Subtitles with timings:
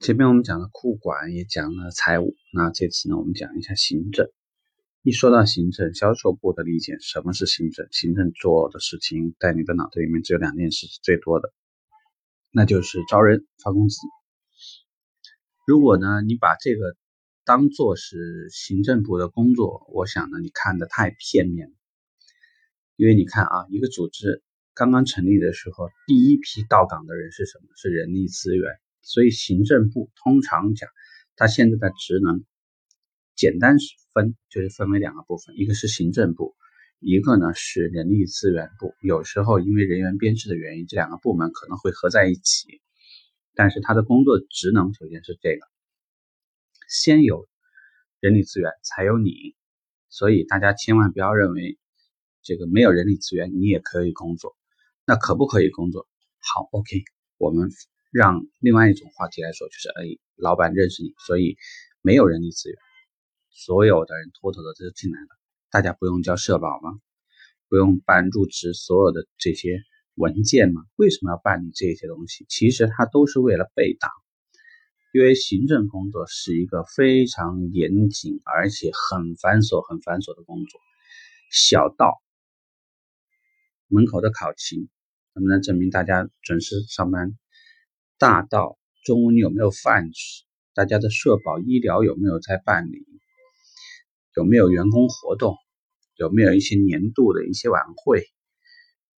[0.00, 4.30] 前面我们讲了库管，也讲了财务，那这次呢，我们讲一下行政。
[5.02, 7.86] 一说到行政，销售部的理解，什么是行政？
[7.90, 11.52] 行政做的事情，在你的脑袋里面只有两件事是最多的，
[12.50, 13.98] 那就是招人、发工资。
[15.66, 16.96] 如果呢，你把这个
[17.44, 21.74] 当做是行政部的工作，我想呢，你看的太片面。
[22.96, 24.42] 因为你看啊，一个组织
[24.72, 27.66] 刚刚成立的时候，第一批到岗的人是什么？
[27.76, 28.64] 是人力资源。
[29.02, 30.88] 所以行政部通常讲，
[31.36, 32.44] 它现在的职能
[33.34, 33.76] 简单
[34.12, 36.54] 分就是分为两个部分，一个是行政部，
[36.98, 38.94] 一个呢是人力资源部。
[39.00, 42.82] 有时候因为人员编制的原因，这两个部门可能会合在一起，
[43.54, 45.66] 但是它的工作职能首先是这个，
[46.88, 47.48] 先有
[48.20, 49.56] 人力资源才有你，
[50.08, 51.78] 所以大家千万不要认为
[52.42, 54.56] 这个没有人力资源你也可以工作，
[55.06, 56.06] 那可不可以工作？
[56.38, 57.02] 好，OK，
[57.38, 57.70] 我们。
[58.10, 60.04] 让另外一种话题来说，就是哎，
[60.36, 61.56] 老板认识你，所以
[62.02, 62.78] 没有人力资源，
[63.50, 65.28] 所有的人妥妥的就进来了。
[65.70, 66.98] 大家不用交社保吗？
[67.68, 69.80] 不用办入职所有的这些
[70.16, 70.82] 文件吗？
[70.96, 72.44] 为什么要办理这些东西？
[72.48, 74.10] 其实它都是为了备档，
[75.12, 80.80] 因为行政工作是一个非常严谨而且很繁琐、很繁琐的工作。
[81.52, 82.20] 小到
[83.86, 84.88] 门口的考勤，
[85.34, 87.38] 能不能证明大家准时上班？
[88.20, 90.44] 大到中午你有没有饭吃？
[90.74, 93.06] 大家的社保、医疗有没有在办理？
[94.36, 95.56] 有没有员工活动？
[96.16, 98.26] 有没有一些年度的一些晚会？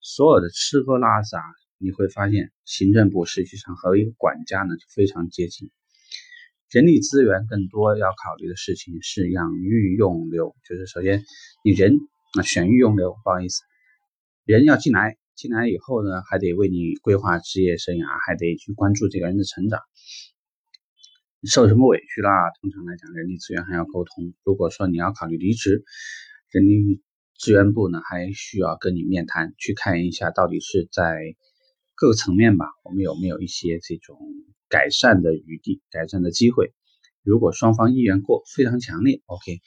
[0.00, 1.42] 所有的吃喝拉撒，
[1.78, 5.72] 你会发现行政部实际上和一个管家呢就非常接近。
[6.70, 11.24] 人力资源更多要考虑的事情是养育用留，就是首先
[11.64, 11.98] 你人
[12.38, 13.62] 啊选育用留，不好意思，
[14.44, 15.16] 人要进来。
[15.34, 19.80] 进来以后呢，还得为你规划职业生涯，还得去关注这个人的成长。
[21.44, 22.30] 受什么委屈啦？
[22.60, 24.34] 通常来讲，人力资源还要沟通。
[24.44, 25.84] 如果说你要考虑离职，
[26.50, 27.02] 人力
[27.36, 31.16] 资源部呢还需要跟你面谈，去看一下到底是在
[31.94, 34.18] 各个层面吧，我们有没有一些这种
[34.68, 36.72] 改善的余地、改善的机会。
[37.22, 39.60] 如果双方意愿过非常强烈，OK，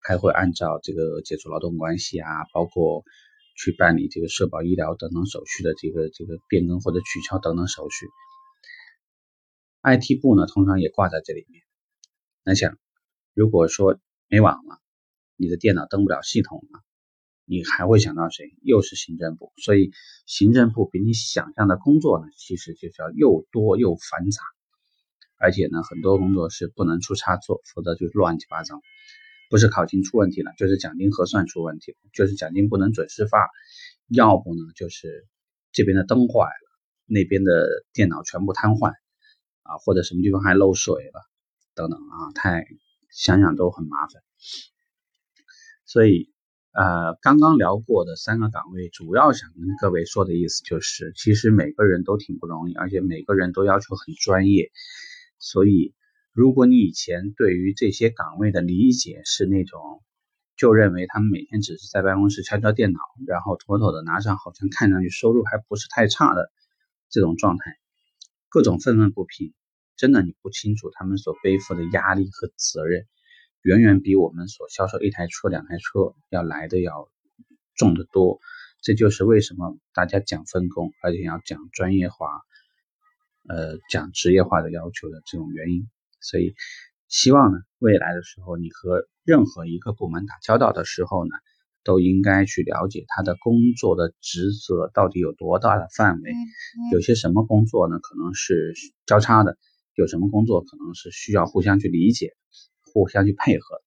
[0.00, 3.04] 还会按照这个解除劳动关系啊，包括。
[3.62, 8.06] 去办理这个社保、医疗等等手续的这个这个变更或者取消等等手续
[9.82, 11.62] ，IT 部呢通常也挂在这里面。
[12.42, 12.76] 那想，
[13.34, 14.80] 如果说没网了，
[15.36, 16.80] 你的电脑登不了系统了，
[17.44, 18.52] 你还会想到谁？
[18.62, 19.52] 又是行政部。
[19.58, 19.92] 所以
[20.26, 24.42] 行政部比你想象的工作呢，其实就是要又多又繁杂，
[25.38, 28.80] 而且呢很多工作是不能出差错，否则就乱七八糟。
[29.52, 33.50] 不是考勤出问题了，就是奖金核算出问题了，就是奖金不能准时发，
[34.08, 35.26] 要不呢就是
[35.72, 38.92] 这边的灯坏了，那边的电脑全部瘫痪
[39.62, 41.20] 啊，或者什么地方还漏水了
[41.74, 42.64] 等等啊，太
[43.10, 44.22] 想想都很麻烦。
[45.84, 46.30] 所以
[46.72, 54.72] 呃，刚刚聊过的三个岗位，主要想跟各位说的意思就是，其实每个人都挺不容易，而且每个人都要求很专业，
[55.38, 55.92] 所以。
[56.32, 60.02] 如果你以前对于这些岗位的理解是那种，
[60.56, 66.50] 就认为他们每天只是在办公室敲敲电脑，然后妥妥的拿上，好像看上去收入还不是太差的
[67.10, 67.76] 这种状态，
[68.48, 69.52] 各种愤愤不平，
[69.96, 73.06] 真的你不清楚他们所背负的压力和责任，
[73.60, 77.10] 远远比我们所销售一台车、两台车要来的要
[77.74, 78.40] 重得多。
[78.80, 82.40] 这就是为什么大家讲分工，而且要讲专业化，
[83.48, 85.88] 呃，讲职业化的要求的这种原因。
[86.22, 86.54] 所以，
[87.08, 91.30] 希望呢，未来的时候，你和任何一个部门打交道的时候呢，
[91.84, 96.30] 都应该去了解他的工作的职责到底有多大的范围。
[96.92, 98.74] 有些什么工作呢，可能是
[99.06, 99.52] 交叉的；
[99.94, 102.32] 有什么工作可能是需要互相去理解、
[102.92, 103.82] 互相去配合。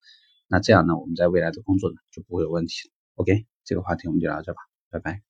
[0.48, 2.92] 那这样呢，我们在未来的工作呢，就不会有问题了。
[3.16, 4.60] OK，这个话题我们就聊这吧，
[4.92, 5.25] 拜拜。